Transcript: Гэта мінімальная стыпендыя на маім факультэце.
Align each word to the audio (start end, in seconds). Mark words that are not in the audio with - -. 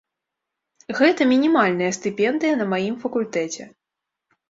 Гэта 1.01 1.27
мінімальная 1.33 1.91
стыпендыя 1.99 2.59
на 2.65 2.71
маім 2.75 2.99
факультэце. 3.07 3.73